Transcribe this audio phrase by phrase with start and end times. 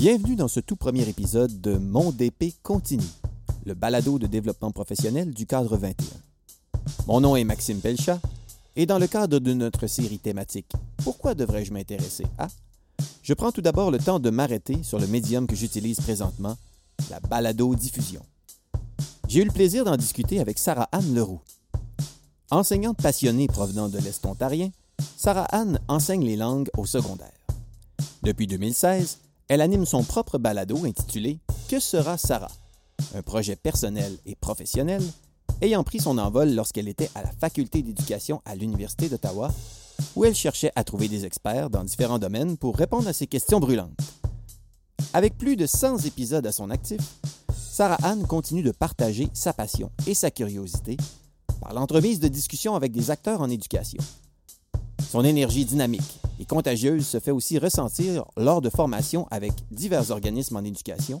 [0.00, 3.04] Bienvenue dans ce tout premier épisode de Mon DP continue,
[3.66, 6.06] le balado de développement professionnel du cadre 21.
[7.06, 8.18] Mon nom est Maxime Pelchat
[8.76, 10.72] et dans le cadre de notre série thématique
[11.04, 12.48] Pourquoi devrais-je m'intéresser à?
[13.22, 16.56] je prends tout d'abord le temps de m'arrêter sur le médium que j'utilise présentement,
[17.10, 18.22] la balado-diffusion.
[19.28, 21.42] J'ai eu le plaisir d'en discuter avec Sarah Anne Leroux.
[22.50, 24.70] Enseignante passionnée provenant de l'Est ontarien,
[25.18, 27.28] Sarah Anne enseigne les langues au secondaire.
[28.22, 29.18] Depuis 2016,
[29.50, 32.52] elle anime son propre balado intitulé Que sera Sarah?
[33.16, 35.02] Un projet personnel et professionnel
[35.60, 39.52] ayant pris son envol lorsqu'elle était à la faculté d'éducation à l'Université d'Ottawa,
[40.14, 43.58] où elle cherchait à trouver des experts dans différents domaines pour répondre à ces questions
[43.58, 43.98] brûlantes.
[45.14, 47.00] Avec plus de 100 épisodes à son actif,
[47.52, 50.96] Sarah Anne continue de partager sa passion et sa curiosité
[51.60, 54.00] par l'entremise de discussions avec des acteurs en éducation.
[55.08, 60.56] Son énergie dynamique et contagieuse se fait aussi ressentir lors de formations avec divers organismes
[60.56, 61.20] en éducation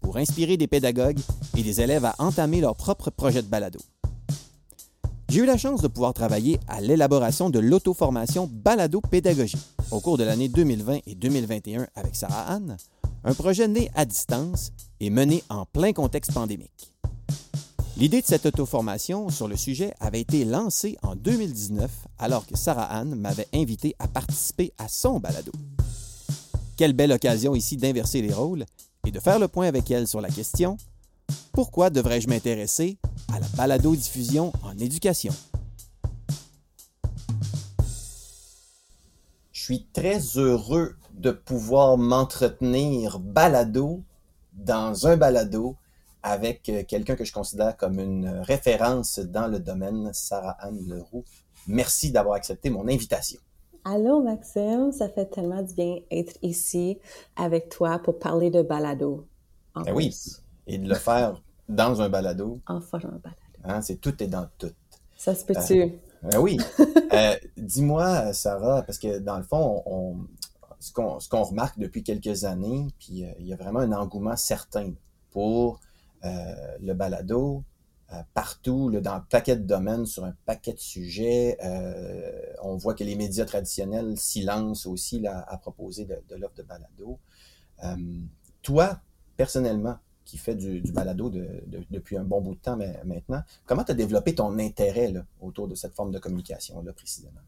[0.00, 1.20] pour inspirer des pédagogues
[1.56, 3.80] et des élèves à entamer leur propre projet de balado.
[5.28, 9.58] J'ai eu la chance de pouvoir travailler à l'élaboration de l'auto-formation Balado Pédagogie
[9.90, 12.76] au cours de l'année 2020 et 2021 avec Sarah Anne,
[13.22, 16.92] un projet né à distance et mené en plein contexte pandémique.
[17.96, 22.84] L'idée de cette auto-formation sur le sujet avait été lancée en 2019 alors que Sarah
[22.84, 25.52] Anne m'avait invité à participer à son balado.
[26.76, 28.64] Quelle belle occasion ici d'inverser les rôles
[29.06, 30.78] et de faire le point avec elle sur la question
[31.52, 32.96] Pourquoi devrais-je m'intéresser
[33.32, 35.34] à la balado-diffusion en éducation?
[39.52, 44.02] Je suis très heureux de pouvoir m'entretenir balado
[44.54, 45.76] dans un balado
[46.22, 51.24] avec euh, quelqu'un que je considère comme une référence dans le domaine, Sarah-Anne Leroux.
[51.66, 53.40] Merci d'avoir accepté mon invitation.
[53.84, 56.98] Allô Maxime, ça fait tellement du bien être ici
[57.36, 59.26] avec toi pour parler de balado.
[59.74, 60.14] Ben oui,
[60.66, 62.60] et de le faire dans un balado.
[62.66, 63.36] En faisant un balado.
[63.64, 64.72] Hein, c'est tout est dans tout.
[65.16, 65.82] Ça se peut-tu?
[65.82, 65.88] Euh,
[66.22, 66.58] ben oui.
[67.12, 70.16] euh, Dis-moi, Sarah, parce que dans le fond, on,
[70.80, 74.92] ce qu'on remarque depuis quelques années, puis euh, il y a vraiment un engouement certain
[75.30, 75.78] pour euh,
[76.22, 77.64] le balado,
[78.12, 81.56] euh, partout, dans un paquet de domaines, sur un paquet de sujets.
[82.62, 84.46] on voit que les médias traditionnels s'y
[84.86, 87.18] aussi à proposer de, l'offre de balado.
[88.62, 89.00] toi,
[89.36, 93.42] personnellement, qui fait du, balado de, de, depuis un bon bout de temps mais, maintenant,
[93.66, 97.40] comment tu as développé ton intérêt autour de cette forme de communication-là précisément?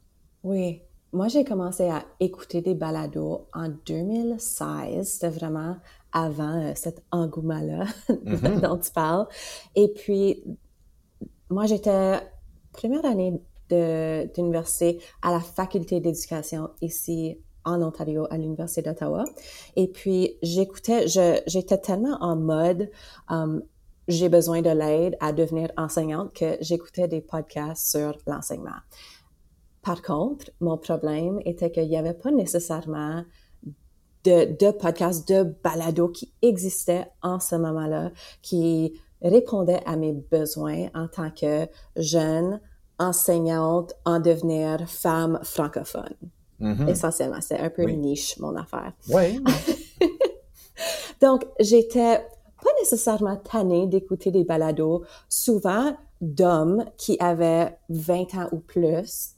[0.42, 0.82] Oui,
[1.12, 5.06] moi, j'ai commencé à écouter des balados en 2016.
[5.06, 5.76] C'était vraiment
[6.12, 8.60] avant euh, cet engouement-là mm-hmm.
[8.60, 9.26] dont tu parles.
[9.74, 10.42] Et puis,
[11.50, 12.18] moi, j'étais
[12.72, 19.24] première année d'université à la faculté d'éducation ici en Ontario à l'Université d'Ottawa.
[19.76, 21.06] Et puis, j'écoutais,
[21.46, 22.90] j'étais tellement en mode,
[23.30, 23.62] um,
[24.08, 28.80] j'ai besoin de l'aide à devenir enseignante que j'écoutais des podcasts sur l'enseignement.
[29.82, 33.24] Par contre, mon problème était qu'il n'y avait pas nécessairement
[34.24, 40.86] de, de podcasts, de balados qui existaient en ce moment-là, qui répondaient à mes besoins
[40.94, 41.66] en tant que
[41.96, 42.60] jeune
[42.98, 46.14] enseignante en devenir femme francophone.
[46.60, 46.88] Mm-hmm.
[46.88, 48.92] Essentiellement, c'est un peu niche, mon affaire.
[49.08, 49.42] Oui.
[51.20, 52.18] Donc, j'étais
[52.62, 59.34] pas nécessairement tannée d'écouter des balados, souvent d'hommes qui avaient 20 ans ou plus,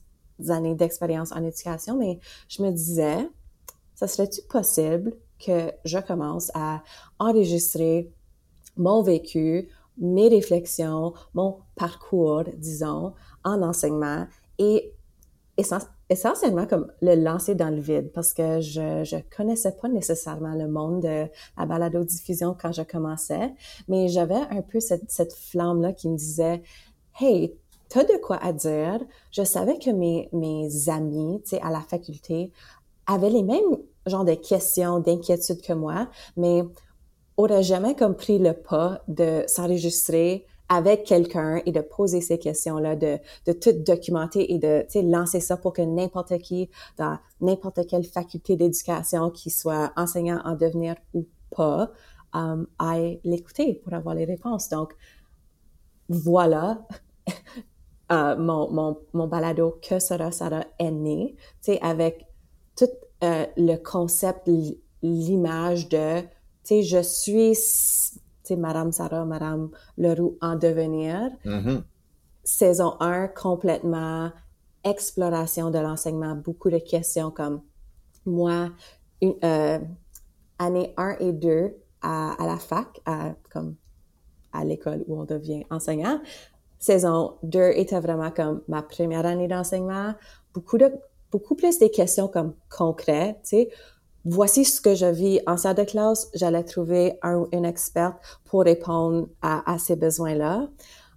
[0.49, 3.29] années d'expérience en éducation, mais je me disais,
[3.95, 6.83] ça serait-tu possible que je commence à
[7.19, 8.11] enregistrer
[8.77, 13.13] mon vécu, mes réflexions, mon parcours, disons,
[13.43, 14.91] en enseignement et
[16.09, 18.11] essentiellement comme le lancer dans le vide?
[18.13, 23.53] Parce que je je connaissais pas nécessairement le monde de la balado-diffusion quand je commençais,
[23.87, 26.61] mais j'avais un peu cette, cette flamme-là qui me disait,
[27.19, 27.57] hey,
[27.89, 28.99] t'as de quoi à dire.
[29.31, 32.51] Je savais que mes, mes amis, tu sais, à la faculté,
[33.07, 36.63] avaient les mêmes genres de questions, d'inquiétudes que moi, mais
[37.37, 42.95] auraient jamais comme pris le pas de s'enregistrer avec quelqu'un et de poser ces questions-là,
[42.95, 48.03] de, de tout documenter et de lancer ça pour que n'importe qui, dans n'importe quelle
[48.03, 51.91] faculté d'éducation, qui soit enseignant en devenir ou pas,
[52.33, 54.69] um, aille l'écouter pour avoir les réponses.
[54.69, 54.95] Donc,
[56.09, 56.79] voilà
[58.11, 62.27] euh, mon, mon, mon, balado Que sera Sarah est né, tu sais, avec
[62.77, 62.85] tout
[63.23, 64.49] euh, le concept,
[65.01, 66.27] l'image de, tu
[66.63, 71.31] sais, je suis, tu sais, Madame Sarah, Madame Leroux en devenir.
[71.45, 71.81] Mm-hmm.
[72.43, 74.31] Saison 1, complètement
[74.83, 77.61] exploration de l'enseignement, beaucoup de questions comme
[78.25, 78.69] moi,
[79.21, 79.79] une, euh,
[80.59, 83.75] année 1 et 2 à, à la fac, à, comme
[84.53, 86.21] à l'école où on devient enseignant.
[86.85, 90.13] Saison 2 était vraiment comme ma première année d'enseignement.
[90.53, 90.91] Beaucoup de,
[91.31, 93.69] beaucoup plus des questions comme concrètes, tu sais.
[94.23, 96.29] Voici ce que je vis en salle de classe.
[96.35, 100.67] J'allais trouver un, une experte pour répondre à, à ces besoins-là.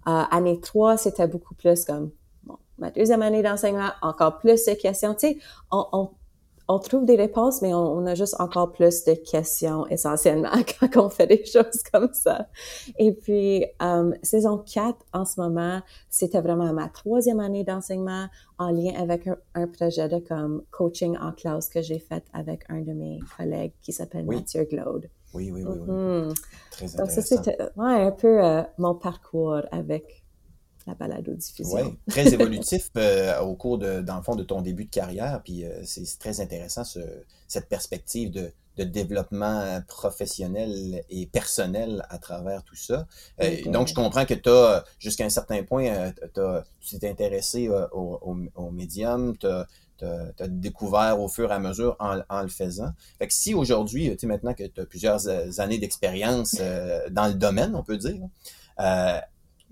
[0.07, 2.09] Euh, année 3, c'était beaucoup plus comme
[2.43, 5.13] bon, ma deuxième année d'enseignement, encore plus de questions.
[5.13, 5.37] Tu sais,
[5.71, 6.09] on,
[6.71, 11.09] on trouve des réponses, mais on, a juste encore plus de questions essentiellement quand on
[11.09, 12.47] fait des choses comme ça.
[12.99, 15.81] Et puis, euh, saison 4, en ce moment,
[16.11, 18.27] c'était vraiment ma troisième année d'enseignement
[18.59, 22.81] en lien avec un, projet de comme coaching en classe que j'ai fait avec un
[22.81, 25.09] de mes collègues qui s'appelle Mathieu Glaude.
[25.33, 25.77] Oui, oui, oui.
[25.87, 26.33] oui.
[26.69, 26.97] Très intéressant.
[26.99, 30.18] Donc, ça, c'était ouais, un peu euh, mon parcours avec
[30.89, 31.75] la balado-diffusion.
[31.75, 35.41] Oui, très évolutif euh, au cours, de, dans le fond, de ton début de carrière.
[35.43, 36.99] Puis euh, c'est très intéressant, ce,
[37.47, 43.07] cette perspective de, de, développement professionnel et personnel à travers tout ça.
[43.41, 46.11] Euh, donc, je comprends que tu as, jusqu'à un certain point,
[46.81, 49.67] tu t'es intéressé au, au, au, médium, tu as,
[50.47, 52.91] découvert au fur et à mesure en, en le faisant.
[53.17, 55.27] Fait que si aujourd'hui, tu sais, maintenant que tu as plusieurs
[55.59, 56.55] années d'expérience
[57.11, 58.21] dans le domaine, on peut dire,
[58.79, 59.19] euh,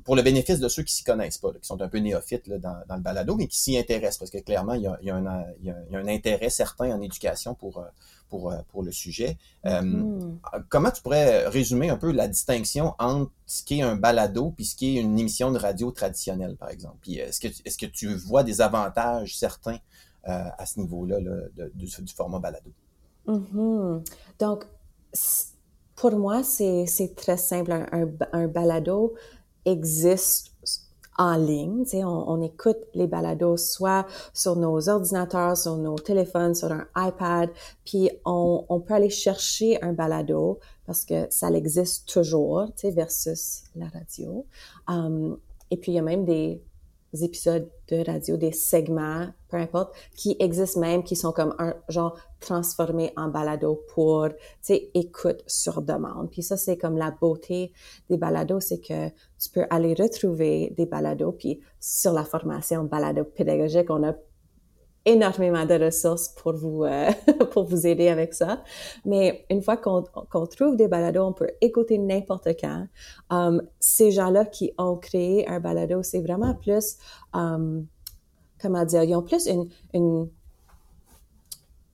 [0.08, 2.58] pour le bénéfice de ceux qui s'y connaissent pas, qui sont un peu néophytes là,
[2.60, 5.08] dans, dans, le balado, mais qui s'y intéressent, parce que clairement, il y, a, il,
[5.08, 7.88] y a un, il y a un intérêt certain en éducation pour, euh,
[8.30, 9.38] pour, euh, pour le sujet.
[9.66, 10.64] Euh, mm-hmm.
[10.70, 14.64] comment tu pourrais résumer un peu la distinction entre ce qui est un balado puis
[14.64, 17.00] ce qui est une émission de radio traditionnelle, par exemple?
[17.02, 19.80] Puis est-ce que, est-ce que tu vois des avantages certains
[20.24, 22.72] à ce niveau-là là, de, du, format balado?
[23.28, 24.10] Mm-hmm.
[24.40, 24.66] Donc,
[25.98, 27.74] pour moi, c'est très simple.
[27.74, 29.16] Un, un, un balado,
[29.68, 30.54] existe
[31.18, 31.84] en ligne.
[31.84, 36.86] Tu sais, on, écoute les balados soit sur nos ordinateurs, sur nos téléphones, sur un
[36.96, 37.50] iPad,
[37.86, 43.64] puis on, peut aller chercher un balado parce que ça existe toujours, tu sais, versus
[43.76, 44.46] la radio.
[44.88, 45.38] Um,
[45.70, 46.62] et puis il y a même des
[47.24, 52.18] épisodes de radio, des segments, peu importe, qui existent même, qui sont comme un genre
[52.40, 56.30] transformés en balado pour, tu sais, écoute sur demande.
[56.30, 57.72] Puis ça, c'est comme la beauté
[58.10, 59.10] des balados, c'est que
[59.40, 61.32] tu peux aller retrouver des balados.
[61.32, 64.14] Puis sur la formation balado pédagogique, on a
[65.08, 67.10] énormément de ressources pour vous euh,
[67.52, 68.64] pour vous aider avec ça.
[69.06, 70.04] Mais une fois qu'on
[70.48, 72.88] trouve des balados, on peut écouter n'importe quand.
[73.30, 76.98] Um, ces gens-là qui ont créé un balado, c'est vraiment plus
[77.34, 77.88] um,
[78.62, 80.30] comment dire, ils ont plus une, une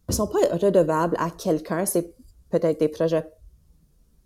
[0.09, 1.85] ils sont pas redevables à quelqu'un.
[1.85, 2.13] C'est
[2.49, 3.25] peut-être des projets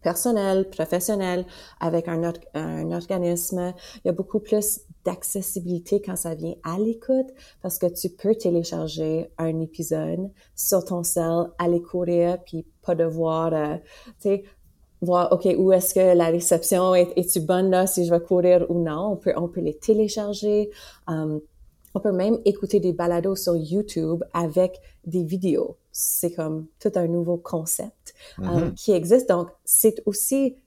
[0.02, 1.46] personnels, professionnels,
[1.80, 3.74] avec un, un organisme.
[3.98, 7.28] Il y a beaucoup plus d'accessibilité quand ça vient à l'écoute
[7.62, 13.54] parce que tu peux télécharger un épisode sur ton cell, aller courir, puis pas devoir,
[13.54, 13.78] euh,
[14.22, 14.44] tu sais,
[15.02, 18.70] voir, OK, où est-ce que la réception est, est-tu bonne là, si je vais courir
[18.70, 19.14] ou non.
[19.14, 20.72] On peut, on peut les télécharger.
[21.08, 21.40] Um,
[21.94, 25.78] on peut même écouter des balados sur YouTube avec des vidéos.
[25.94, 28.74] C'est comme tout un nouveau concept um, mm-hmm.
[28.74, 29.30] qui existe.
[29.30, 30.58] Donc, c'est aussi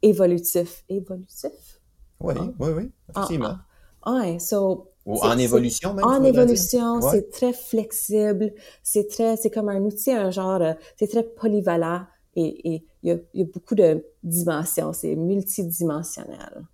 [0.00, 0.84] évolutif.
[0.88, 1.77] Évolutif?
[2.20, 3.56] Oui, oui, oui, effectivement.
[4.02, 6.04] Ah, ah, so, Ou en évolution même.
[6.04, 8.52] En évolution, c'est très flexible,
[8.82, 12.02] c'est très, c'est comme un outil, un genre, euh, c'est très polyvalent
[12.36, 16.66] et il y, a, y, a, beaucoup de dimensions, c'est multidimensionnel.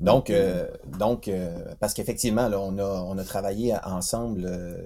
[0.00, 0.68] Donc, euh,
[0.98, 4.78] donc euh, parce qu'effectivement, là, on a, on a travaillé ensemble euh,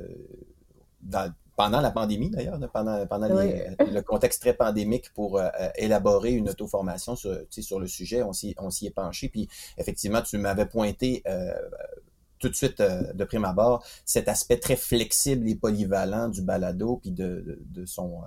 [1.02, 6.30] dans, pendant la pandémie d'ailleurs, pendant, pendant le contexte très pandémique pour euh, euh, élaborer
[6.30, 8.22] une auto-formation sur, sur le sujet.
[8.22, 8.54] On s'y,
[8.86, 9.28] est penché.
[9.28, 11.52] Puis effectivement, tu m'avais pointé euh,
[12.38, 17.10] tout de suite de prime abord cet aspect très flexible et polyvalent du balado, puis
[17.10, 18.20] de, de, son,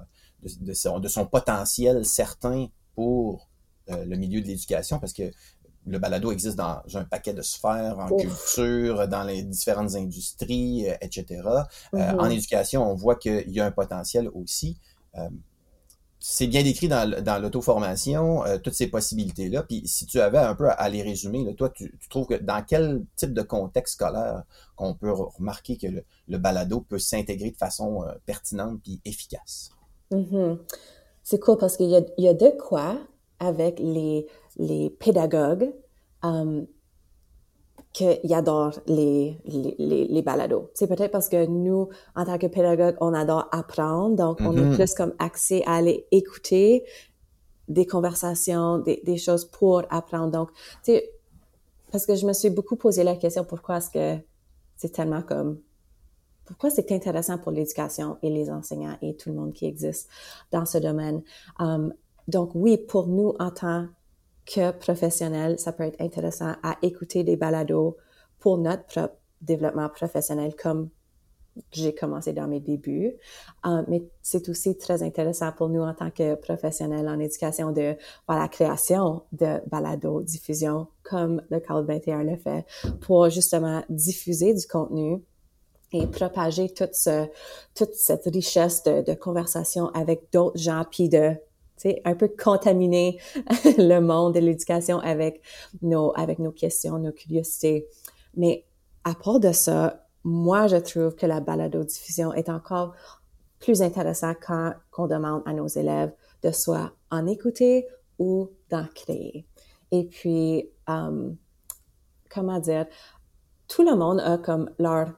[0.44, 3.48] de, son, de son potentiel certain pour
[3.88, 5.32] le milieu de l'éducation, parce que
[5.88, 10.96] le balado existe dans un paquet de sphères, en culture, dans les différentes industries, euh,
[11.02, 11.26] etc.
[11.28, 12.20] Euh, mm-hmm.
[12.20, 14.78] en éducation, on voit qu'il y a un potentiel aussi.
[15.18, 15.30] Euh,
[16.20, 19.64] c'est bien décrit dans, dans l'auto-formation, toutes ces possibilités-là.
[19.64, 22.64] Puis si tu avais un peu à, les résumer, là, toi, tu, trouves que dans
[22.64, 24.44] quel type de contexte scolaire
[24.76, 25.88] qu'on peut remarquer que
[26.28, 29.72] le, balado peut s'intégrer de façon pertinente puis efficace?
[30.12, 30.60] Mm-hmm.
[31.24, 33.00] C'est cool parce qu'il y a de quoi
[33.40, 34.28] avec les,
[34.58, 35.74] les pédagogues
[36.24, 36.66] um,
[37.94, 40.70] qu'ils adorent les, les, les, balados.
[40.74, 44.62] C'est peut-être parce que nous, en tant que pédagogues, on adore apprendre, donc on est
[44.62, 44.76] mm-hmm.
[44.76, 46.86] plus comme accès à aller écouter
[47.68, 50.32] des conversations, des, des choses pour apprendre.
[50.32, 50.52] Donc,
[50.84, 51.12] tu sais,
[51.92, 54.24] parce que je me suis beaucoup posé la question pourquoi est-ce que
[54.78, 55.60] c'est tellement comme
[56.46, 60.10] pourquoi c'est intéressant pour l'éducation et les enseignants et tout le monde qui existe
[60.52, 61.22] dans ce domaine?
[61.60, 61.94] Um,
[62.28, 63.88] donc oui, pour nous en tant
[64.54, 67.98] que professionnels, ça peut être intéressant à écouter des balados
[68.40, 70.90] pour notre propre développement professionnel comme
[71.72, 73.14] j'ai commencé dans mes débuts.
[73.64, 77.96] Um, mais c'est aussi très intéressant pour nous en tant que professionnels en éducation de
[78.28, 82.66] voir la création de balado diffusion comme le Cadre 21 le fait
[83.02, 85.22] pour justement diffuser du contenu
[85.92, 87.28] et propager toute, ce,
[87.76, 91.36] toute cette richesse de, de conversation avec d'autres gens, puis de
[92.06, 93.20] un peu contaminer
[93.78, 95.42] le monde de l'éducation avec
[95.82, 97.88] nos, avec nos questions, nos curiosités.
[98.36, 98.66] Mais
[99.04, 102.94] à part de ça, moi, je trouve que la balado-diffusion est encore
[103.60, 107.88] plus intéressant quand on demande à nos élèves de soit en écouter
[108.20, 109.46] ou d'en créer.
[109.92, 111.36] Et puis, um,
[112.30, 112.86] comment dire,
[113.68, 115.14] tout le monde a comme leur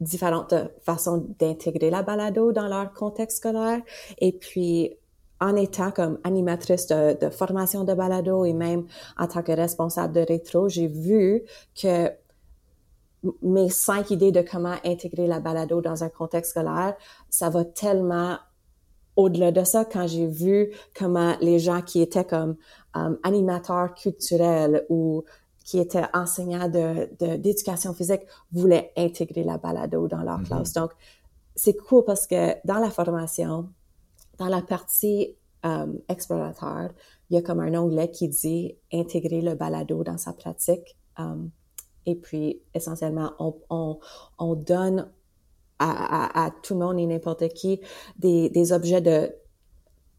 [0.00, 3.80] différentes façons d'intégrer la balado dans leur contexte scolaire.
[4.18, 4.96] Et puis,
[5.40, 8.86] en étant comme animatrice de, de, formation de balado et même
[9.18, 11.42] en tant que responsable de rétro, j'ai vu
[11.80, 12.10] que
[13.42, 16.94] mes cinq idées de comment intégrer la balado dans un contexte scolaire,
[17.30, 18.38] ça va tellement
[19.16, 22.56] au-delà de ça quand j'ai vu comment les gens qui étaient comme
[22.94, 25.24] um, animateurs culturels ou
[25.64, 28.22] qui étaient enseignants de, d'éducation physique
[28.52, 30.46] voulaient intégrer la balado dans leur mm-hmm.
[30.46, 30.72] classe.
[30.74, 30.90] Donc,
[31.56, 33.68] c'est cool parce que dans la formation,
[34.38, 36.90] dans la partie um, exploratoire,
[37.30, 40.96] il y a comme un onglet qui dit intégrer le balado dans sa pratique.
[41.18, 41.50] Um,
[42.06, 43.98] et puis, essentiellement, on, on,
[44.38, 45.10] on donne
[45.78, 47.80] à, à, à, tout le monde et n'importe qui
[48.18, 49.34] des, des objets de,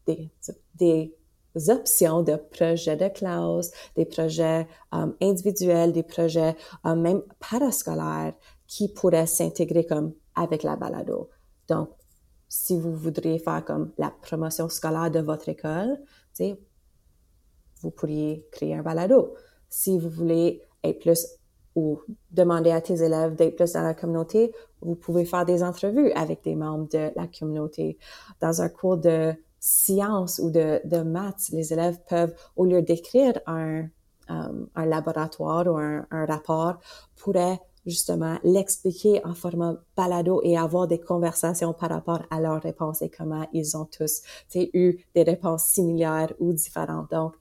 [0.06, 0.30] des,
[0.74, 8.34] des options de projets de classe, des projets um, individuels, des projets um, même parascolaires
[8.66, 11.30] qui pourraient s'intégrer comme avec la balado.
[11.68, 11.90] Donc,
[12.48, 15.98] si vous voudriez faire comme la promotion scolaire de votre école,
[17.82, 19.34] vous pourriez créer un balado.
[19.68, 21.26] Si vous voulez être plus
[21.74, 22.00] ou
[22.30, 26.42] demander à tes élèves d'être plus dans la communauté, vous pouvez faire des entrevues avec
[26.42, 27.98] des membres de la communauté.
[28.40, 33.88] Dans un cours de sciences ou de, maths, les élèves peuvent, au lieu d'écrire un,
[34.28, 36.78] um, un laboratoire ou un, un rapport,
[37.16, 43.02] pourraient justement l'expliquer en format balado et avoir des conversations par rapport à leurs réponses
[43.02, 44.22] et comment ils ont tous
[44.54, 47.10] eu des réponses similaires ou différentes.
[47.10, 47.34] Donc,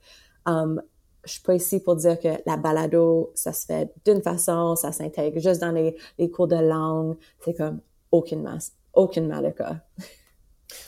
[0.45, 0.81] um,
[1.25, 4.91] je suis pas ici pour dire que la balado, ça se fait d'une façon, ça
[4.91, 7.17] s'intègre juste dans les, les cours de langue.
[7.43, 7.79] C'est comme
[8.11, 8.57] aucunement,
[8.93, 9.77] aucunement le cas.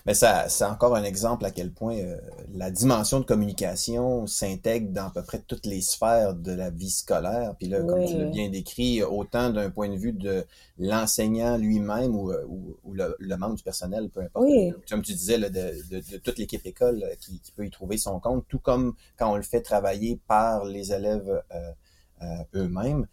[0.05, 2.17] Mais ça, c'est encore un exemple à quel point euh,
[2.53, 6.89] la dimension de communication s'intègre dans à peu près toutes les sphères de la vie
[6.89, 7.55] scolaire.
[7.57, 10.45] Puis là, comme tu l'as bien décrit, autant d'un point de vue de
[10.77, 14.47] l'enseignant lui-même ou, euh, ou, le, membre du personnel, peu importe.
[14.89, 18.19] Comme tu disais, de, de, toute l'équipe école euh, qui, qui, peut y trouver son
[18.19, 21.41] compte, tout comme quand on le fait travailler par les élèves
[22.55, 23.05] eux-mêmes.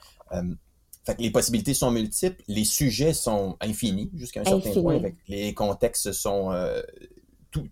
[1.05, 5.01] Fait que les possibilités sont multiples, les sujets sont infinis jusqu'à un certain point.
[5.29, 6.81] les contextes sont euh,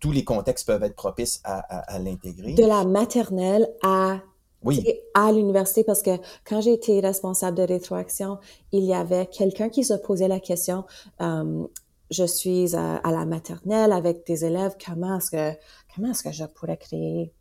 [0.01, 2.55] tous les contextes peuvent être propices à, à, l'intégrer.
[2.55, 4.21] De la maternelle à
[4.63, 4.85] oui.
[5.15, 8.39] à l'université parce que quand j'ai été responsable de rétroaction,
[8.71, 10.85] il y avait quelqu'un qui se posait la question.
[11.21, 11.65] Euh,
[12.11, 14.77] je suis à, la maternelle avec des élèves.
[14.85, 15.59] Comment est-ce que
[15.95, 17.33] comment est-ce que je pourrais créer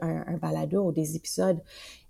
[0.00, 1.60] un, un balado ou des épisodes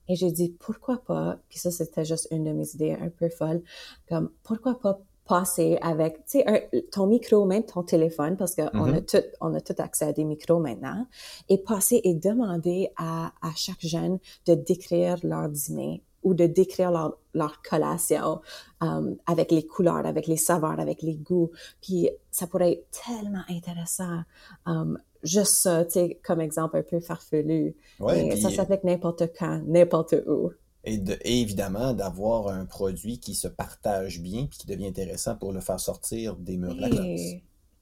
[0.09, 3.29] et j'ai dit, pourquoi pas, puis ça, c'était juste une de mes idées un peu
[3.29, 3.63] folles,
[4.09, 8.93] comme, pourquoi pas passer avec, tu sais, ton micro, même ton téléphone, parce qu'on on
[8.93, 9.21] a mm-hmm.
[9.21, 11.07] tout, on a tout accès à des micros maintenant,
[11.49, 16.91] et passer et demander à, à chaque jeune de décrire leur dîner ou de décrire
[16.91, 18.41] leur, leur collation
[18.81, 21.51] um, avec les couleurs, avec les saveurs, avec les goûts.
[21.81, 24.21] Puis ça pourrait être tellement intéressant.
[24.67, 27.75] Um, juste ça, tu sais, comme exemple un peu farfelu.
[28.01, 30.53] Ouais, ça s'applique n'importe quand, n'importe où.
[30.85, 35.53] Et, de, évidemment, d'avoir un produit qui se partage bien puis qui devient intéressant pour
[35.53, 37.21] le faire sortir des murs de la classe.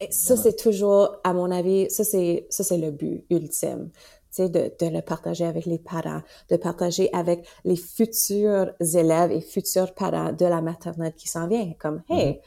[0.03, 3.91] Et ça, c'est toujours, à mon avis, ça, c'est, ça, c'est le but ultime.
[4.31, 9.33] Tu sais, de, de le partager avec les parents, de partager avec les futurs élèves
[9.33, 11.73] et futurs parents de la maternelle qui s'en vient.
[11.79, 12.41] Comme, hey, mm-hmm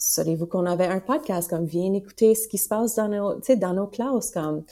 [0.00, 1.48] savez-vous qu'on avait un podcast?
[1.48, 4.64] Comme viens écouter ce qui se passe dans nos, tu sais, dans nos classes comme.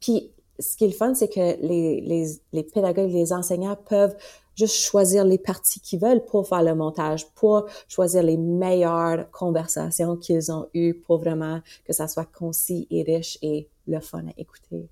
[0.00, 4.16] Puis ce qui est le fun, c'est que les, les, les pédagogues, les enseignants peuvent
[4.54, 10.16] juste choisir les parties qu'ils veulent pour faire le montage, pour choisir les meilleures conversations
[10.16, 14.32] qu'ils ont eues pour vraiment que ça soit concis et riche et le fun à
[14.36, 14.88] écouter.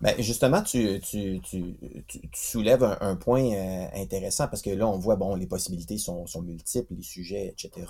[0.00, 1.74] Ben justement, tu, tu, tu,
[2.06, 6.26] tu, soulèves un, point euh, intéressant parce que là, on voit, bon, les possibilités sont,
[6.26, 7.86] sont multiples, les sujets, etc.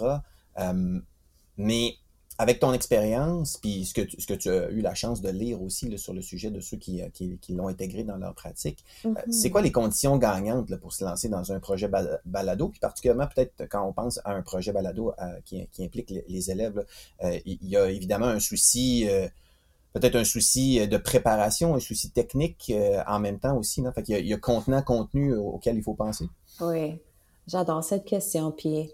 [1.57, 1.97] mais
[2.41, 5.29] avec ton expérience, puis ce que, tu, ce que tu as eu la chance de
[5.29, 8.85] lire aussi sur le sujet de ceux qui, euh, qui, l'ont intégré dans leur pratique,
[9.05, 9.33] euh, mm-hmm.
[9.33, 11.91] c'est quoi les conditions gagnantes pour se lancer dans un projet
[12.25, 16.15] balado, puis particulièrement peut-être quand on pense à un projet balado euh, qui, qui, implique
[16.29, 16.87] les, élèves,
[17.45, 19.09] il y a évidemment un souci,
[19.93, 22.73] peut-être un souci de préparation, un souci technique
[23.07, 23.83] en même temps aussi.
[23.83, 23.93] Non?
[23.93, 26.27] Fait il, y a, il y a contenant, contenu auquel il faut penser.
[26.61, 27.01] Oui,
[27.47, 28.93] j'adore cette question, puis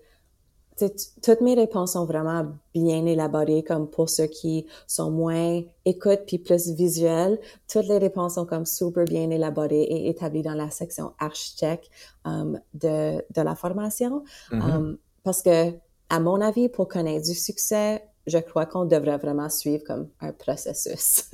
[1.23, 6.39] toutes mes réponses sont vraiment bien élaborées, comme pour ceux qui sont moins écoute puis
[6.39, 7.39] plus visuels.
[7.69, 11.89] Toutes les réponses sont comme super bien élaborées et établies dans la section architecte
[12.25, 14.25] um, de, de la formation.
[14.51, 14.77] Mm-hmm.
[14.77, 15.75] Um, parce que,
[16.09, 20.33] à mon avis, pour connaître du succès, je crois qu'on devrait vraiment suivre comme un
[20.33, 21.31] processus.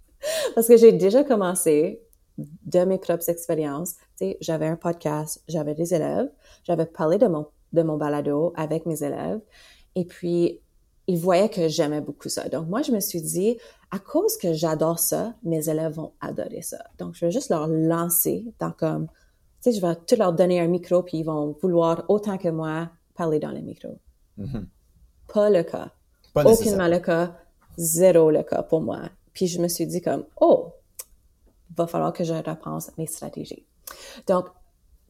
[0.54, 2.00] parce que j'ai déjà commencé
[2.38, 3.94] de mes propres expériences.
[4.18, 6.30] Tu sais, j'avais un podcast, j'avais des élèves,
[6.64, 9.40] j'avais parlé de mon de mon balado avec mes élèves.
[9.94, 10.60] Et puis,
[11.06, 12.48] ils voyaient que j'aimais beaucoup ça.
[12.48, 13.58] Donc, moi, je me suis dit,
[13.90, 16.78] à cause que j'adore ça, mes élèves vont adorer ça.
[16.98, 19.08] Donc, je vais juste leur lancer dans comme,
[19.62, 22.48] tu sais, je vais tout leur donner un micro, puis ils vont vouloir autant que
[22.48, 23.98] moi parler dans le micro.
[24.38, 24.64] Mm-hmm.
[25.32, 25.92] Pas le cas.
[26.34, 27.34] Pas Aucunement le cas.
[27.76, 29.08] Zéro le cas pour moi.
[29.32, 30.72] Puis je me suis dit comme, oh,
[31.76, 33.66] va falloir que je repense mes stratégies.
[34.26, 34.46] Donc,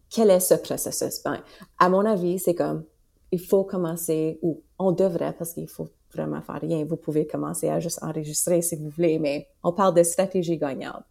[0.08, 1.22] quel est ce processus?
[1.22, 1.42] Ben,
[1.78, 2.84] à mon avis, c'est comme,
[3.32, 6.84] il faut commencer, ou on devrait, parce qu'il faut vraiment faire rien.
[6.84, 11.04] Vous pouvez commencer à juste enregistrer si vous voulez, mais on parle de stratégie gagnante.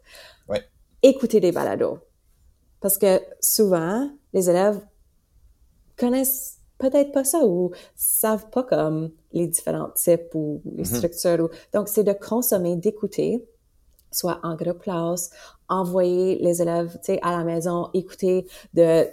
[0.47, 0.63] Ouais.
[1.01, 1.99] Écoutez des balados.
[2.79, 4.79] Parce que souvent, les élèves
[5.97, 10.95] connaissent peut-être pas ça ou savent pas comme les différents types ou les mm-hmm.
[10.95, 11.49] structures.
[11.73, 13.45] Donc, c'est de consommer, d'écouter
[14.11, 15.31] soit en groupe classe,
[15.69, 19.07] envoyer les élèves, à la maison, écouter de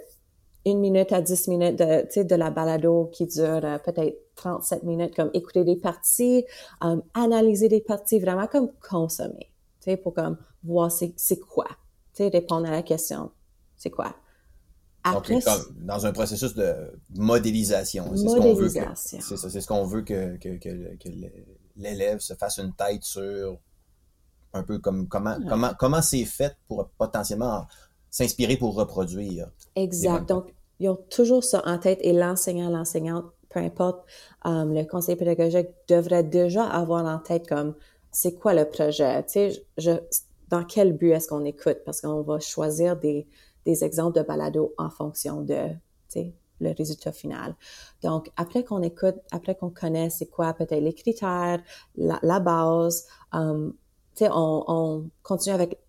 [0.63, 5.15] une minute à dix minutes de, de la balado qui dure euh, peut-être 37 minutes,
[5.15, 6.45] comme écouter des parties,
[6.83, 9.51] euh, analyser des parties, vraiment comme consommer,
[10.03, 11.65] pour comme voir c'est, quoi,
[12.19, 13.31] répondre à la question,
[13.75, 14.13] c'est quoi.
[15.03, 15.39] Après,
[15.77, 16.73] dans un processus de
[17.15, 18.15] modélisation.
[18.15, 19.19] C'est modélisation.
[19.19, 21.09] Ce qu'on veut que, que, que, que
[21.75, 23.57] l'élève se fasse une tête sur
[24.53, 27.65] un peu comme comment comment comment c'est fait pour potentiellement
[28.09, 29.49] s'inspirer pour reproduire.
[29.75, 30.27] Exact.
[30.27, 34.03] Donc ils ont toujours ça en tête et l'enseignant, l'enseignante, peu importe,
[34.43, 37.75] um, le conseil pédagogique devrait déjà avoir en tête comme
[38.11, 39.91] c'est quoi le projet, tu sais, je,
[40.49, 41.77] dans quel but est-ce qu'on écoute?
[41.85, 43.25] Parce qu'on va choisir des,
[43.65, 45.69] des exemples de balado en fonction de,
[46.59, 47.55] le résultat final.
[48.03, 51.61] Donc, après qu'on écoute, après qu'on connaît c'est quoi peut-être les critères,
[51.95, 53.73] la, la base, um,
[54.21, 55.79] on, on continue avec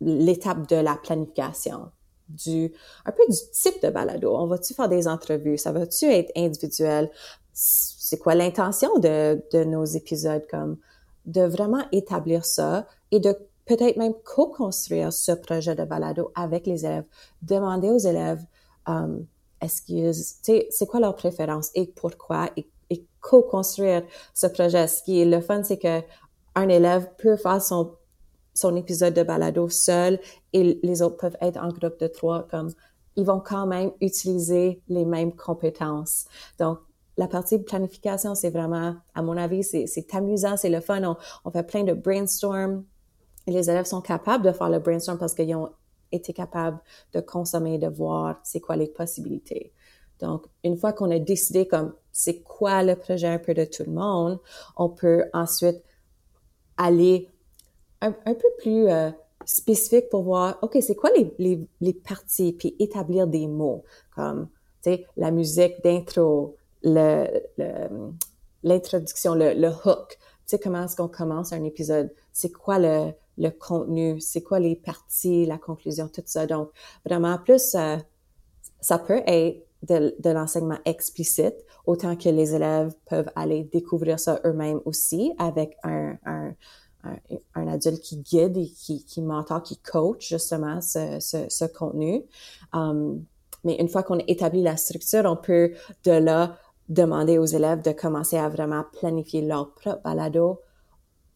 [0.00, 1.90] l'étape de la planification
[2.28, 2.72] du
[3.04, 4.34] un peu du type de balado.
[4.36, 5.58] On va-tu faire des entrevues?
[5.58, 7.10] Ça va-tu être individuel?
[7.52, 10.44] C'est quoi l'intention de, de nos épisodes?
[10.50, 10.78] Comme
[11.26, 16.86] de vraiment établir ça et de peut-être même co-construire ce projet de balado avec les
[16.86, 17.06] élèves.
[17.42, 18.44] Demander aux élèves
[18.86, 19.26] um,
[19.60, 22.50] est-ce qu'ils, c'est quoi leur préférence et pourquoi?
[22.56, 22.66] Et,
[23.20, 24.86] co-construire ce projet.
[24.86, 26.00] Ce qui est le fun, c'est que
[26.54, 27.96] un élève peut faire son,
[28.54, 30.20] son épisode de balado seul
[30.52, 32.70] et les autres peuvent être en groupe de trois comme
[33.16, 36.26] ils vont quand même utiliser les mêmes compétences.
[36.60, 36.78] Donc,
[37.16, 41.02] la partie planification, c'est vraiment, à mon avis, c'est amusant, c'est le fun.
[41.02, 42.84] On, on, fait plein de brainstorm.
[43.46, 45.70] Les élèves sont capables de faire le brainstorm parce qu'ils ont
[46.12, 46.78] été capables
[47.12, 49.72] de consommer, de voir c'est quoi les possibilités.
[50.20, 53.84] Donc, une fois qu'on a décidé comme c'est quoi le projet un peu de tout
[53.86, 54.40] le monde,
[54.76, 55.82] on peut ensuite
[56.76, 57.28] aller
[58.00, 59.10] un, peu plus euh,
[59.44, 61.68] spécifique pour voir, OK, c'est quoi les,
[62.06, 64.48] parties, puis établir des mots comme,
[64.82, 71.52] tu sais, la musique d'intro, l'introduction, le, le, hook, tu sais, comment est-ce qu'on commence
[71.52, 76.46] un épisode, c'est quoi le, le contenu, c'est quoi les parties, la conclusion, tout ça.
[76.46, 76.70] Donc,
[77.04, 77.96] vraiment, plus, euh,
[78.80, 81.54] ça peut être de, l'enseignement explicite,
[81.86, 86.54] autant que les élèves peuvent aller découvrir ça eux-mêmes aussi avec un, un,
[87.54, 92.24] un, adulte qui guide et qui, qui mentor, qui coach justement ce, ce, ce contenu.
[92.72, 93.24] Um,
[93.64, 95.72] mais une fois qu'on a établi la structure, on peut
[96.04, 96.56] de là
[96.88, 100.60] demander aux élèves de commencer à vraiment planifier leur propre balado.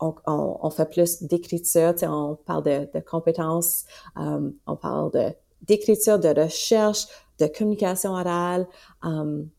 [0.01, 3.85] On, on, on fait plus d'écriture, on parle de, de compétences,
[4.17, 7.07] um, on parle de d'écriture, de recherche,
[7.39, 8.67] de communication orale.
[9.03, 9.51] Um,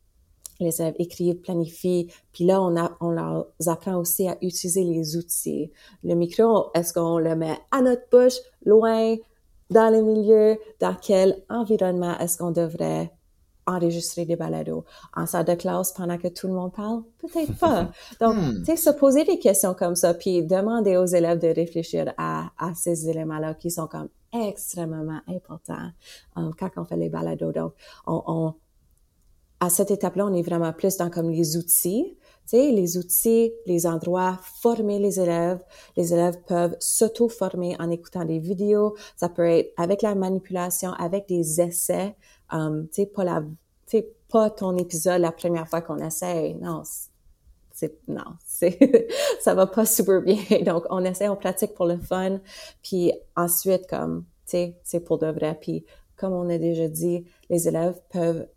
[0.60, 5.18] les élèves écrivent, planifient, puis là, on, a, on leur apprend aussi à utiliser les
[5.18, 5.72] outils.
[6.04, 9.16] Le micro, est-ce qu'on le met à notre bouche, loin,
[9.72, 13.12] dans le milieu, dans quel environnement est-ce qu'on devrait
[13.72, 14.86] enregistrer des balados.
[15.16, 17.90] En salle de classe, pendant que tout le monde parle, peut-être pas.
[18.20, 22.14] Donc, tu sais, se poser des questions comme ça, puis demander aux élèves de réfléchir
[22.18, 25.92] à, à ces éléments-là qui sont comme extrêmement importants
[26.36, 27.52] um, quand on fait les balados.
[27.52, 27.74] Donc,
[28.08, 28.54] on, on
[29.62, 32.18] à cette étape-là, on est vraiment plus dans comme les outils,
[32.52, 35.64] tu sais, les outils, les endroits, former les élèves.
[35.96, 38.96] Les élèves peuvent s'auto-former en écoutant des vidéos.
[39.16, 42.16] Ça peut être avec la manipulation, avec des essais.
[42.52, 43.44] Um, tu sais, pas la,
[43.92, 46.56] tu sais, pas ton épisode la première fois qu'on essaye.
[46.56, 46.84] Non,
[47.74, 49.10] c'est, non, c'est,
[49.42, 50.38] ça va pas super bien.
[50.66, 52.40] Donc, on essaie, on pratique pour le fun.
[52.82, 55.58] Puis ensuite, comme, tu sais, c'est pour de vrai.
[55.60, 58.48] Puis, comme on a déjà dit, les élèves peuvent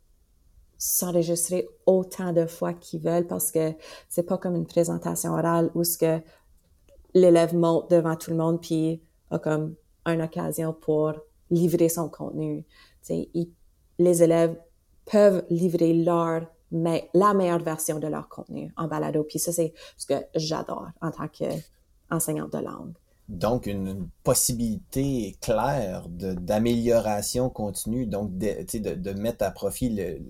[0.79, 3.73] s'enregistrer autant de fois qu'ils veulent parce que
[4.09, 6.21] c'est pas comme une présentation orale où ce que
[7.15, 9.75] l'élève monte devant tout le monde puis a comme
[10.07, 11.15] une occasion pour
[11.51, 12.65] livrer son contenu.
[13.03, 13.29] sais,
[13.99, 14.57] les élèves
[15.07, 16.47] peuvent livrer leur
[17.15, 19.23] la meilleure version de leur contenu en balado.
[19.23, 22.95] Puis ça, c'est ce que j'adore en tant qu'enseignante de langue.
[23.29, 30.21] Donc, une possibilité claire d'amélioration continue, donc de, de, de, mettre à profit le,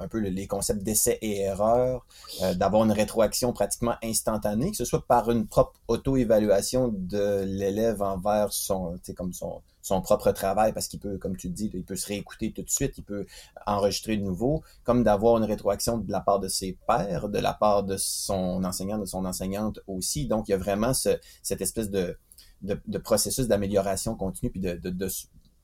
[0.00, 2.06] un peu les concepts d'essai et erreur,
[2.42, 8.02] euh, d'avoir une rétroaction pratiquement instantanée, que ce soit par une propre auto-évaluation de l'élève
[8.02, 11.96] envers son, comme son, son propre travail, parce qu'il peut, comme tu dis, il peut
[11.96, 13.26] se réécouter tout de suite, il peut
[13.66, 17.52] enregistrer de nouveau, comme d'avoir une rétroaction de la part de ses pairs, de la
[17.52, 20.26] part de son enseignant, de son enseignante aussi.
[20.26, 21.10] Donc, il y a vraiment ce,
[21.42, 22.16] cette espèce de,
[22.62, 25.08] de, processus d'amélioration continue, puis de, de, de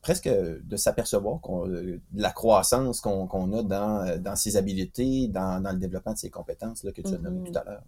[0.06, 5.78] presque de s'apercevoir de la croissance qu'on a dans, dans ses habiletés, dans, dans, le
[5.78, 7.52] développement de ses compétences là, que tu as nommé mm-hmm.
[7.52, 7.82] tout à l'heure.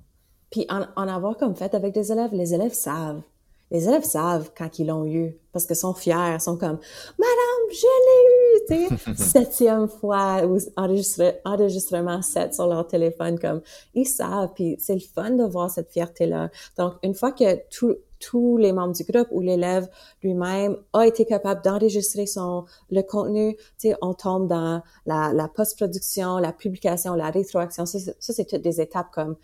[0.50, 3.22] Puis en, en, avoir comme fait avec des élèves, les élèves savent.
[3.70, 6.80] Les élèves savent quand ils l'ont eu parce qu'ils sont fiers, ils sont comme
[7.18, 13.60] Madame, je l'ai eu, tu sais, septième fois ou enregistrement 7 sur leur téléphone, comme
[13.94, 16.50] ils savent, puis c'est le fun de voir cette fierté-là.
[16.76, 19.88] Donc, une fois que tout, tous les membres du groupe ou l'élève
[20.22, 23.56] lui-même a été capable d'enregistrer son le contenu.
[23.56, 27.86] Tu sais, on tombe dans la, la post-production, la publication, la rétroaction.
[27.86, 29.36] Ça, c'est toutes des étapes comme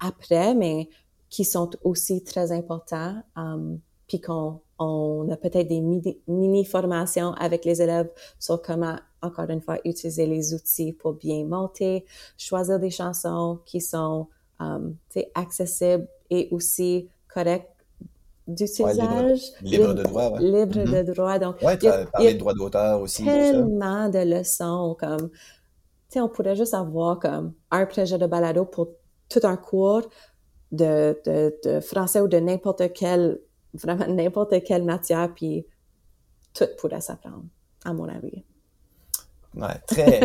[0.00, 0.88] après, mais
[1.28, 3.22] qui sont aussi très importants.
[3.36, 5.82] Um, puis qu'on on a peut-être des
[6.28, 12.06] mini-formations avec les élèves sur comment, encore une fois, utiliser les outils pour bien monter,
[12.38, 14.28] choisir des chansons qui sont
[14.60, 14.96] um,
[15.34, 17.70] accessibles et aussi correctes
[18.48, 19.40] d'usage.
[19.62, 20.40] libre, de droit, ouais.
[20.40, 21.14] Libre de mm-hmm.
[21.14, 21.38] droit.
[21.38, 23.24] Donc, ouais, tu as parlé de droit d'auteur aussi.
[23.24, 25.36] Tellement de leçons, comme, tu
[26.08, 28.88] sais, on pourrait juste avoir comme un projet de balado pour
[29.28, 30.08] tout un cours
[30.72, 33.40] de, de, de français ou de n'importe quelle,
[33.74, 35.66] vraiment n'importe quelle matière, puis
[36.54, 37.44] tout pourrait s'apprendre,
[37.84, 38.44] à mon avis.
[39.54, 40.20] Ouais, très,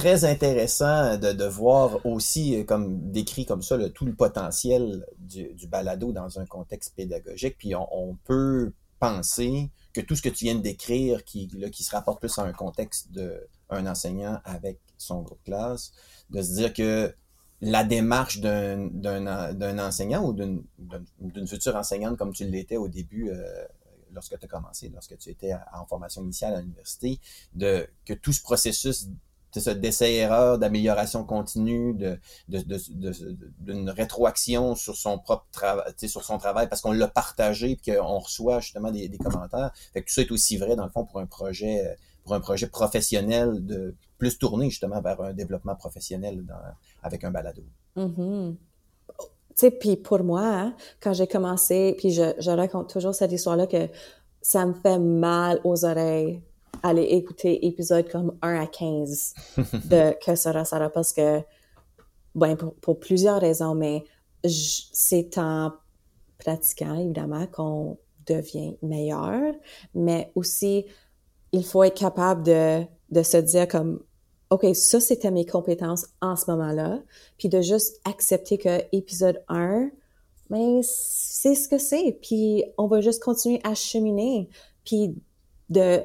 [0.00, 5.66] très intéressant de, voir aussi, euh, comme décrit comme ça, le, tout le potentiel du,
[5.68, 7.56] balado dans un contexte pédagogique.
[7.58, 11.68] Puis on, on, peut penser que tout ce que tu viens de décrire, qui, là,
[11.68, 15.92] qui se rapporte plus à un contexte d'un enseignant avec son groupe classe,
[16.30, 17.14] de se dire que
[17.60, 23.42] la démarche d'un enseignant ou d'une future enseignante comme tu l'étais au début euh,
[24.12, 27.20] lorsque tu as commencé, lorsque tu étais en formation initiale à l'université,
[27.52, 29.08] de que tout ce processus
[29.54, 32.18] d'essai-erreur, d'amélioration continue, de,
[33.58, 38.18] d'une rétroaction sur son propre travail, sur son travail parce qu'on l'a partagé et qu'on
[38.18, 39.72] reçoit justement des, commentaires.
[39.92, 42.40] Fait que tout ça est aussi vrai dans le fond pour un projet pour un
[42.40, 46.44] projet professionnel de plus tourné justement vers un développement professionnel
[47.02, 47.62] avec un balado.
[49.50, 53.32] Tu sais, puis pour moi, hein, quand j'ai commencé, puis je, je raconte toujours cette
[53.32, 53.88] histoire-là que
[54.42, 56.42] ça me fait mal aux oreilles
[56.82, 59.34] aller écouter épisode comme 1 à 15
[59.84, 61.40] de Que sera Sarah parce que,
[62.34, 64.04] ben, pour, plusieurs raisons, mais
[64.44, 65.72] c'est en
[66.38, 69.54] pratiquant, évidemment, qu'on devient meilleur,
[69.94, 70.86] mais aussi,
[71.52, 74.00] il faut être capable de, de se dire comme,
[74.50, 77.00] OK, ça, c'était mes compétences en ce moment-là,
[77.38, 79.90] puis de juste accepter que épisode 1,
[80.50, 84.48] mais ben, c'est ce que c'est, puis on va juste continuer à cheminer,
[84.84, 85.14] puis
[85.68, 86.02] de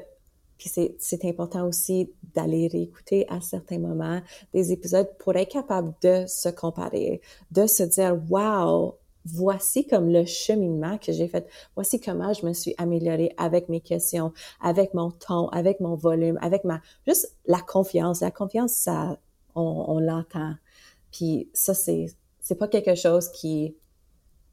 [0.58, 4.20] puis c'est important aussi d'aller réécouter à certains moments
[4.54, 8.94] des épisodes pour être capable de se comparer, de se dire, wow,
[9.26, 11.46] voici comme le cheminement que j'ai fait.
[11.74, 16.38] Voici comment je me suis améliorée avec mes questions, avec mon ton, avec mon volume,
[16.40, 18.20] avec ma, juste la confiance.
[18.20, 19.18] La confiance, ça,
[19.54, 20.54] on, on l'entend.
[21.12, 22.06] Puis ça, c'est,
[22.40, 23.76] c'est pas quelque chose qui,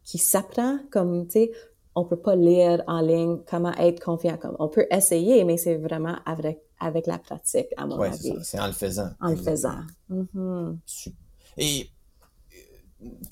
[0.04, 1.52] qui s'apprend comme, tu sais,
[1.96, 4.38] on peut pas lire en ligne comment être confiant.
[4.38, 8.34] Comme on peut essayer, mais c'est vraiment avec avec la pratique, à mon avis.
[8.44, 9.10] c'est en le faisant.
[9.22, 9.80] En le faisant.
[10.12, 10.78] Mm-hmm.
[11.58, 11.90] Et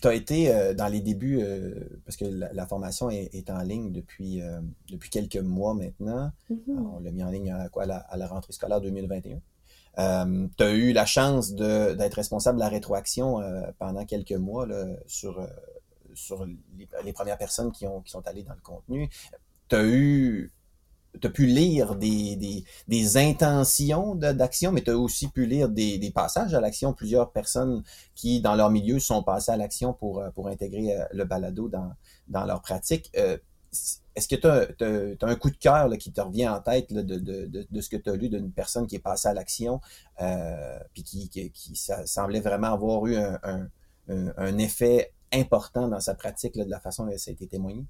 [0.01, 1.73] tu as été euh, dans les débuts, euh,
[2.05, 6.31] parce que la, formation est, en ligne depuis, euh, depuis quelques mois maintenant.
[6.49, 6.95] Mm-hmm.
[6.95, 9.39] on l'a mis en ligne à, quoi, à, la, rentrée scolaire 2021.
[10.57, 13.41] tu as eu la chance d'être responsable de la rétroaction
[13.79, 15.45] pendant quelques mois là, sur,
[16.21, 16.45] sur
[17.03, 19.09] les, premières personnes qui, ont, qui sont allées dans le contenu.
[19.69, 22.63] Tu as pu lire des,
[23.17, 26.93] intentions d'action, mais tu as aussi pu lire des, passages à l'action.
[26.93, 27.83] Plusieurs personnes
[28.15, 31.91] qui, dans leur milieu, sont passées à l'action pour, euh, intégrer euh, le balado dans,
[32.27, 33.11] dans leur pratique.
[33.17, 33.37] Euh,
[34.15, 37.89] est-ce que tu as, un coup de cœur qui te revient en tête de, ce
[37.89, 39.79] que tu as lu d'une personne qui est passée à l'action,
[40.93, 47.17] qui, semblait vraiment avoir eu un, effet important dans sa pratique de la façon dont
[47.17, 47.85] ça a été témoigné?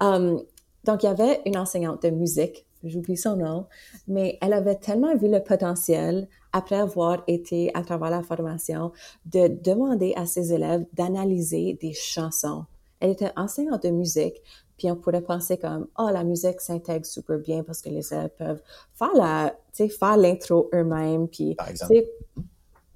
[0.00, 0.42] Um,
[0.84, 3.66] donc, il y avait une enseignante de musique, j'oublie son nom,
[4.06, 8.92] mais elle avait tellement vu le potentiel après avoir été à travers la formation
[9.24, 12.66] de demander à ses élèves d'analyser des chansons.
[13.00, 14.40] Elle était enseignante de musique,
[14.76, 18.30] puis on pourrait penser comme oh la musique s'intègre super bien parce que les élèves
[18.36, 18.62] peuvent
[18.94, 22.44] faire la l'intro eux-mêmes puis tu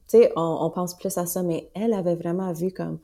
[0.07, 2.99] sais on, on pense plus à ça mais elle avait vraiment vu comme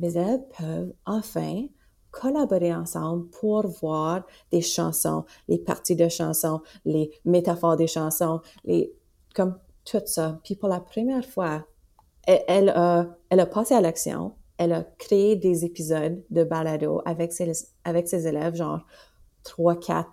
[0.00, 1.66] les élèves peuvent enfin
[2.10, 8.92] collaborer ensemble pour voir des chansons, les parties de chansons, les métaphores des chansons, les,
[9.34, 10.40] comme tout ça.
[10.42, 11.64] Puis pour la première fois,
[12.26, 14.34] elle, a, elle a passé à l'action.
[14.58, 17.50] Elle a créé des épisodes de balado avec ses,
[17.84, 18.80] avec ses élèves, genre
[19.42, 20.10] trois, quatre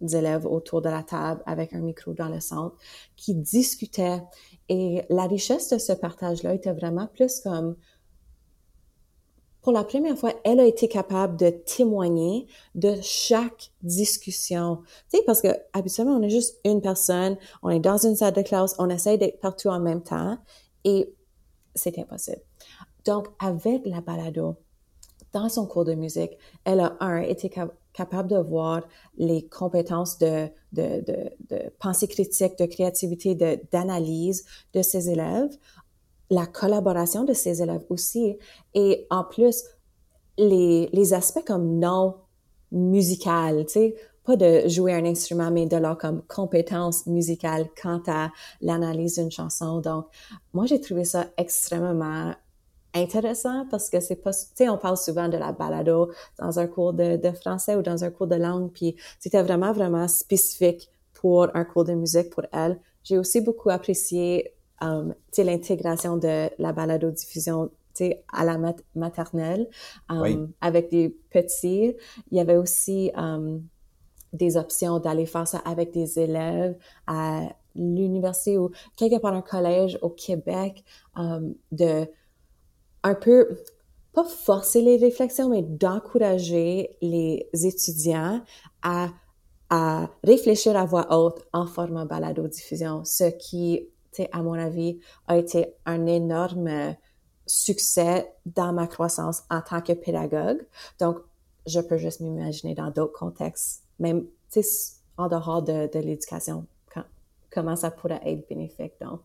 [0.00, 2.76] élèves autour de la table avec un micro dans le centre
[3.16, 4.22] qui discutaient.
[4.70, 7.76] Et la richesse de ce partage-là était vraiment plus comme
[9.62, 14.78] pour la première fois, elle a été capable de témoigner de chaque discussion.
[15.10, 18.32] Tu sais, parce que habituellement, on est juste une personne, on est dans une salle
[18.32, 20.38] de classe, on essaie d'être partout en même temps
[20.84, 21.12] et
[21.74, 22.40] c'est impossible.
[23.04, 24.56] Donc, avec la balado,
[25.32, 26.32] dans son cours de musique,
[26.64, 27.50] elle a, un, été
[27.92, 28.82] capable de voir
[29.16, 33.34] les compétences de, de, de, de pensée critique, de créativité,
[33.70, 34.44] d'analyse
[34.74, 35.56] de ses élèves
[36.30, 38.38] la collaboration de ses élèves aussi.
[38.74, 39.64] Et en plus,
[40.38, 42.16] les, les aspects comme non
[42.72, 48.02] musical, tu sais, pas de jouer un instrument, mais de leur comme compétence musicale quant
[48.06, 49.80] à l'analyse d'une chanson.
[49.80, 50.06] Donc,
[50.52, 52.34] moi, j'ai trouvé ça extrêmement
[52.94, 56.66] intéressant parce que c'est pas, tu sais, on parle souvent de la balado dans un
[56.66, 60.90] cours de, de français ou dans un cours de langue, puis c'était vraiment, vraiment spécifique
[61.12, 62.80] pour un cours de musique pour elle.
[63.02, 67.70] J'ai aussi beaucoup apprécié um, l'intégration de la balado-diffusion
[68.32, 68.58] à la
[68.94, 69.68] maternelle
[70.08, 71.94] um, avec des petits.
[72.30, 73.62] Il y avait aussi um,
[74.32, 77.42] des options d'aller faire ça avec des élèves à
[77.74, 80.84] l'université ou quelque part un collège au Québec,
[81.16, 82.08] um, de
[83.02, 83.48] un peu
[84.12, 88.42] pas forcer les réflexions, mais d'encourager les étudiants
[88.82, 89.08] à,
[89.68, 93.88] à réfléchir à voix haute en format balado-diffusion, ce qui
[94.32, 96.96] à mon avis, a été un énorme
[97.46, 100.66] succès dans ma croissance en tant que pédagogue.
[100.98, 101.18] Donc,
[101.66, 104.26] je peux juste m'imaginer dans d'autres contextes, même
[105.16, 106.66] en dehors de, de l'éducation,
[107.50, 108.92] comment ça pourrait être bénéfique.
[109.00, 109.20] Donc,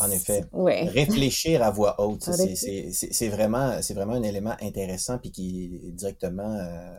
[0.00, 0.44] en effet.
[0.52, 6.96] Réfléchir à voix haute, c'est vraiment, vraiment un élément intéressant puis qui est directement euh,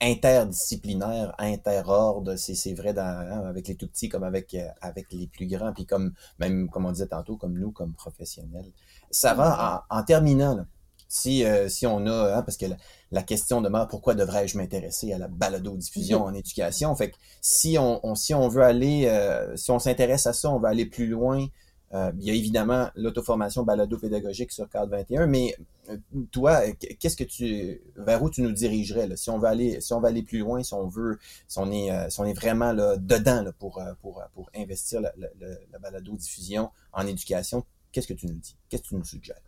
[0.00, 5.26] interdisciplinaire, interordre, c'est vrai dans, hein, avec les tout petits comme avec euh, avec les
[5.26, 8.70] plus grands, puis comme même comme on disait tantôt, comme nous comme professionnels.
[9.10, 10.66] Ça va en, terminant,
[11.08, 12.66] si euh, si on a, hein, parce que
[13.10, 17.78] la, question demeure pourquoi devrais-je m'intéresser à la balado diffusion en éducation, fait que si
[17.78, 21.06] on, si on veut aller, euh, si on s'intéresse à ça, on va aller plus
[21.06, 21.46] loin
[21.94, 25.54] euh, il y a évidemment l'auto-formation balado-pédagogique sur Cadre 21, mais
[25.88, 25.96] euh,
[26.32, 29.92] toi, qu'est-ce que tu, vers où tu nous dirigerais là, si on veut aller, si
[29.92, 32.72] on aller plus loin, si on veut, si on est, euh, si on est vraiment
[32.72, 38.34] là dedans pour, pour, pour investir la, la, balado-diffusion en éducation, qu'est-ce que tu nous
[38.34, 39.40] dis, qu'est-ce que tu nous suggères?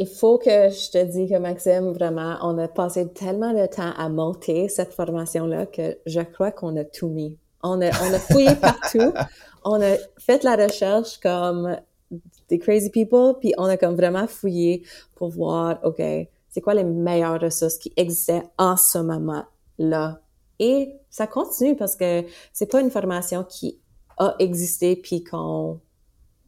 [0.00, 3.92] Il faut que je te dise que Maxime, vraiment, on a passé tellement de temps
[3.96, 7.36] à monter cette formation-là que je crois qu'on a tout mis.
[7.62, 9.12] On a, on a fouillé partout.
[9.64, 11.76] on a fait la recherche comme
[12.48, 16.00] des crazy people, puis on a comme vraiment fouillé pour voir, OK,
[16.48, 20.20] c'est quoi les meilleures ressources qui existaient en ce moment-là?
[20.58, 23.78] Et ça continue parce que c'est pas une formation qui
[24.16, 25.80] a existé puis qu'on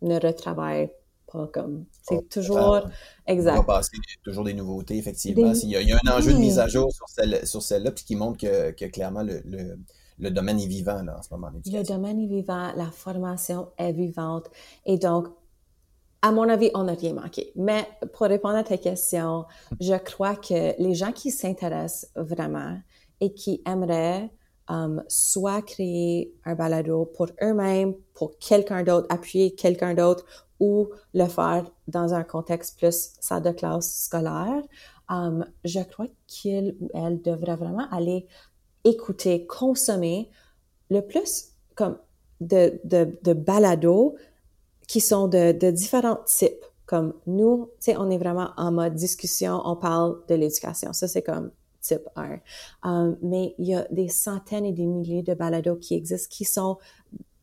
[0.03, 0.91] ne retravaille
[1.31, 1.85] pas comme.
[2.03, 2.81] C'est toujours
[3.27, 3.53] exact.
[3.53, 5.53] On va passer toujours des nouveautés, effectivement.
[5.53, 8.17] Il, y a, un enjeu de mise à jour sur celle-là, sur celle puis qui
[8.17, 9.79] montre que, que clairement le le
[10.29, 11.51] domaine est vivant là, en ce moment.
[11.65, 14.51] Le domaine est vivant, la formation est vivante.
[14.85, 15.29] Et donc,
[16.23, 17.53] à mon avis, on n'a rien manqué.
[17.57, 19.47] Mais pour répondre à ta question,
[19.81, 22.79] je crois que les gens qui s'intéressent vraiment
[23.21, 24.31] et qui aimeraient
[24.69, 30.25] um, soit créer un balado pour eux-mêmes, pour quelqu'un d'autre, appuyer quelqu'un d'autre
[30.59, 34.63] ou le faire dans un contexte plus salle de classe scolaire,
[35.09, 38.27] um, je crois qu'il ou elle devrait vraiment aller
[38.85, 40.31] écouter, consommer
[40.91, 41.99] le plus comme
[42.41, 44.17] de, de, de balados
[44.89, 46.65] qui sont de, de différents types.
[46.87, 50.93] Comme nous, tu sais, on est vraiment en mode discussion, on parle de l'éducation.
[50.93, 52.41] Ça, c'est comme type 1.
[52.85, 56.45] Um, mais il y a des centaines et des milliers de balados qui existent qui
[56.45, 56.79] sont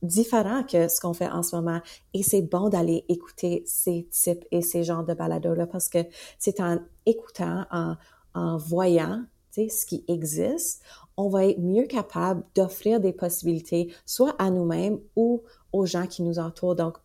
[0.01, 1.79] différents que ce qu'on fait en ce moment.
[2.13, 5.99] Et c'est bon d'aller écouter ces types et ces genres de balados-là parce que
[6.37, 7.95] c'est en écoutant, en,
[8.33, 9.23] en voyant
[9.65, 10.83] ce qui existe,
[11.17, 16.21] on va être mieux capable d'offrir des possibilités, soit à nous-mêmes ou aux gens qui
[16.21, 16.75] nous entourent.
[16.75, 16.97] Donc,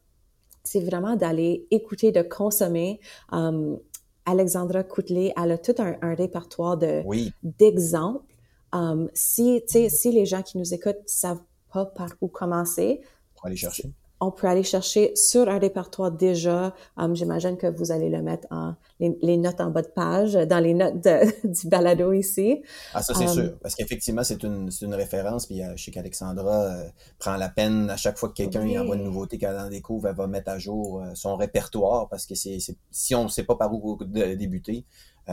[0.62, 3.00] c'est vraiment d'aller écouter, de consommer.
[3.32, 3.78] Um,
[4.26, 7.02] Alexandra Coutelet, elle a tout un, répertoire de
[7.42, 8.24] d'exemples.
[8.72, 13.00] Um, si, si les gens qui nous écoutent savent pas par où commencer,
[13.34, 13.92] pour aller chercher
[14.22, 16.72] on peut aller chercher sur un répertoire déjà.
[16.96, 20.60] Um, j'imagine que vous allez le mettre en les, notes en bas de page, dans
[20.60, 21.00] les notes
[21.44, 22.62] du balado ici.
[22.94, 23.58] Ah, ça, c'est um, sûr.
[23.60, 25.46] Parce qu'effectivement, c'est une, une, référence.
[25.46, 28.94] Puis euh, je sais qu'Alexandra euh, prend la peine à chaque fois que quelqu'un envoie
[28.94, 32.36] une nouveauté qu'elle en découvre, elle va mettre à jour euh, son répertoire parce que
[32.36, 32.58] c'est
[32.92, 34.84] si on ne sait pas par où débuter,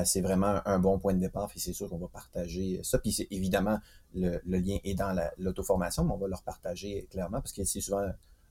[0.04, 1.48] c'est vraiment un bon point de départ.
[1.48, 2.98] Puis c'est sûr qu'on va partager ça.
[2.98, 3.78] Puis évidemment,
[4.16, 7.82] le, le, lien est dans l'auto-formation, mais on va le repartager clairement parce que c'est
[7.82, 8.08] souvent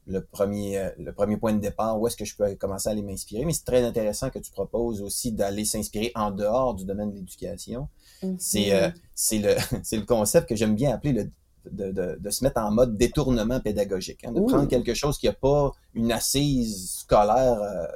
[0.08, 2.92] le premier, euh, le premier point de départ, où est-ce que je peux commencer à
[2.92, 3.44] aller m'inspirer.
[3.44, 7.16] Mais c'est très intéressant que tu proposes aussi d'aller s'inspirer en dehors du domaine de
[7.16, 7.88] l'éducation.
[8.22, 8.36] Mm-hmm.
[8.38, 8.88] C'est euh,
[9.32, 11.30] le, le concept que j'aime bien appeler le,
[11.70, 15.26] de, de, de, se mettre en mode détournement pédagogique, hein, de prendre quelque chose qui
[15.26, 17.86] n'a pas une assise scolaire euh,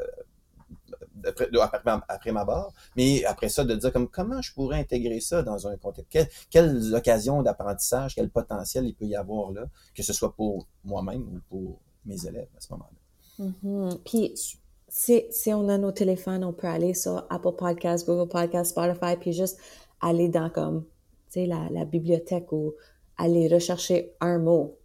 [1.25, 1.49] après,
[2.09, 5.69] après, ma barre, mais après ça, de dire comme comment je pourrais intégrer ça dans
[5.69, 9.63] un contexte, quelles occasions d'apprentissage, quel potentiel il peut y avoir là,
[9.95, 13.47] que ce soit pour moi-même ou pour mes élèves à ce moment-là.
[13.47, 13.99] Mm-hmm.
[14.05, 14.35] Puis,
[14.89, 19.17] si, si, on a nos téléphones, on peut aller sur Apple Podcasts, Google Podcasts, Spotify,
[19.19, 19.59] puis juste
[20.01, 20.85] aller dans comme,
[21.31, 22.75] tu sais, la, la bibliothèque ou
[23.17, 24.79] aller rechercher un mot,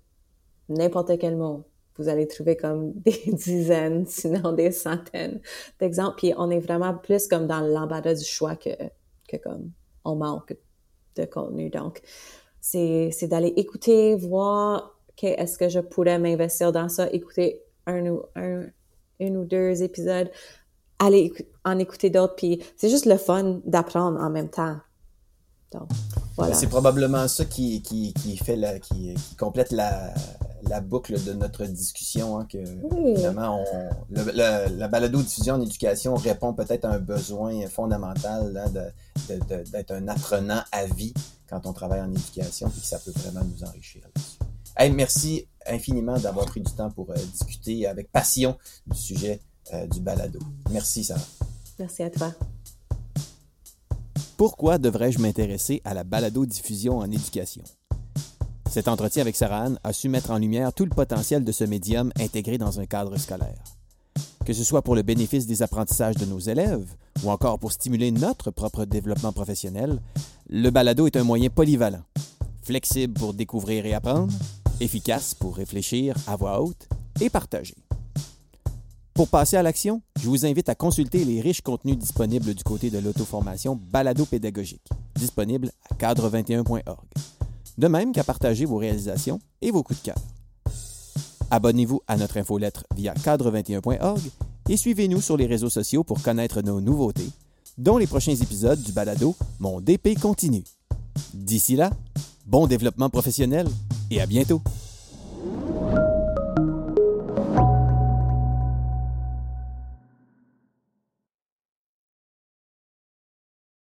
[0.69, 1.65] n'importe quel mot.
[1.97, 5.41] Vous allez trouver comme des dizaines, sinon des centaines
[5.79, 6.15] d'exemples.
[6.17, 8.69] Puis on est vraiment plus comme dans l'embardage du choix que,
[9.27, 9.71] que comme
[10.05, 10.55] on manque
[11.15, 11.69] de contenu.
[11.69, 12.01] Donc,
[12.61, 18.65] c'est d'aller écouter, voir est-ce que je pourrais m'investir dans ça, écouter un ou, un,
[19.19, 20.29] ou deux épisodes,
[20.99, 21.31] aller
[21.63, 24.77] en écouter d'autres, puis c'est juste le fun d'apprendre en même temps.
[25.71, 25.89] Donc,
[26.37, 26.53] voilà.
[26.53, 30.13] C'est probablement ça qui, qui, qui fait la, qui, qui complète la,
[30.63, 36.53] la boucle de notre discussion, hein, que évidemment, on, le, la balado-diffusion en éducation répond
[36.53, 39.35] peut-être à un besoin fondamental hein,
[39.71, 41.13] d'être un apprenant à vie
[41.49, 44.03] quand on travaille en éducation, puis que ça peut vraiment nous enrichir
[44.77, 49.41] là-dessus merci infiniment d'avoir pris du temps pour euh, discuter avec passion du sujet
[49.73, 50.39] euh, du balado.
[50.71, 51.21] Merci, Sarah.
[51.79, 52.33] Merci à toi.
[54.37, 57.63] Pourquoi devrais-je m'intéresser à la balado-diffusion en éducation?
[58.69, 61.63] Cet entretien avec Sarah Anne a su mettre en lumière tout le potentiel de ce
[61.63, 63.63] médium intégré dans un cadre scolaire.
[64.45, 66.87] Que ce soit pour le bénéfice des apprentissages de nos élèves
[67.23, 69.99] ou encore pour stimuler notre propre développement professionnel,
[70.49, 72.03] le balado est un moyen polyvalent,
[72.61, 74.31] flexible pour découvrir et apprendre,
[74.79, 76.87] efficace pour réfléchir à voix haute
[77.21, 77.75] et partager.
[79.13, 82.91] Pour passer à l'action, je vous invite à consulter les riches contenus disponibles du côté
[82.91, 87.07] de l'auto-formation Balado pédagogique, disponible à cadre21.org.
[87.79, 90.17] De même qu'à partager vos réalisations et vos coups de cœur.
[91.49, 94.21] Abonnez-vous à notre infolettre via cadre21.org
[94.69, 97.29] et suivez-nous sur les réseaux sociaux pour connaître nos nouveautés,
[97.77, 100.63] dont les prochains épisodes du balado Mon DP continue.
[101.33, 101.89] D'ici là,
[102.45, 103.67] bon développement professionnel
[104.09, 104.61] et à bientôt.